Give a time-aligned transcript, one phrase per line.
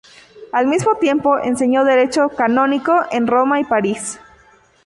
[0.51, 4.19] Al mismo tiempo, enseñó derecho canónico en Roma y París.